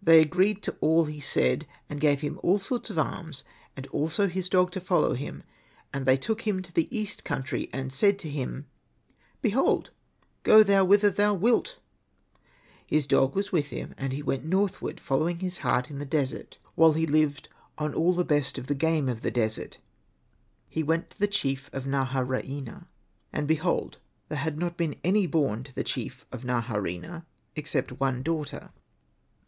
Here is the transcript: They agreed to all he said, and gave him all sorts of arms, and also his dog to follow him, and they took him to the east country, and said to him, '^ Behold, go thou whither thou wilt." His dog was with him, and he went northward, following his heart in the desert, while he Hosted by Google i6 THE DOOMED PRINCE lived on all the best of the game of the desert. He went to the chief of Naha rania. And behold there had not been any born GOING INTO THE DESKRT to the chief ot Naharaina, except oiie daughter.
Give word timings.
They 0.00 0.20
agreed 0.20 0.62
to 0.62 0.76
all 0.80 1.06
he 1.06 1.18
said, 1.18 1.66
and 1.90 2.00
gave 2.00 2.20
him 2.20 2.38
all 2.44 2.60
sorts 2.60 2.90
of 2.90 2.98
arms, 3.00 3.42
and 3.76 3.88
also 3.88 4.28
his 4.28 4.48
dog 4.48 4.70
to 4.70 4.80
follow 4.80 5.14
him, 5.14 5.42
and 5.92 6.06
they 6.06 6.16
took 6.16 6.42
him 6.42 6.62
to 6.62 6.72
the 6.72 6.86
east 6.96 7.24
country, 7.24 7.68
and 7.72 7.92
said 7.92 8.16
to 8.20 8.28
him, 8.30 8.66
'^ 8.68 9.14
Behold, 9.42 9.90
go 10.44 10.62
thou 10.62 10.84
whither 10.84 11.10
thou 11.10 11.34
wilt." 11.34 11.78
His 12.88 13.04
dog 13.08 13.34
was 13.34 13.50
with 13.50 13.70
him, 13.70 13.96
and 13.98 14.12
he 14.12 14.22
went 14.22 14.44
northward, 14.44 15.00
following 15.00 15.40
his 15.40 15.58
heart 15.58 15.90
in 15.90 15.98
the 15.98 16.06
desert, 16.06 16.58
while 16.76 16.92
he 16.92 17.02
Hosted 17.04 17.06
by 17.06 17.06
Google 17.06 17.20
i6 17.20 17.24
THE 17.24 17.24
DOOMED 17.24 17.38
PRINCE 17.38 17.40
lived 17.84 17.94
on 17.94 17.94
all 17.94 18.12
the 18.14 18.24
best 18.24 18.58
of 18.58 18.66
the 18.68 18.74
game 18.76 19.08
of 19.08 19.20
the 19.22 19.30
desert. 19.32 19.78
He 20.68 20.82
went 20.84 21.10
to 21.10 21.18
the 21.18 21.26
chief 21.26 21.68
of 21.72 21.84
Naha 21.86 22.24
rania. 22.24 22.86
And 23.32 23.48
behold 23.48 23.98
there 24.28 24.38
had 24.38 24.56
not 24.56 24.76
been 24.76 24.94
any 25.02 25.26
born 25.26 25.46
GOING 25.48 25.58
INTO 25.58 25.72
THE 25.72 25.72
DESKRT 25.72 25.74
to 25.74 25.74
the 25.74 25.84
chief 26.04 26.26
ot 26.32 26.40
Naharaina, 26.44 27.24
except 27.56 27.98
oiie 27.98 28.22
daughter. 28.22 28.70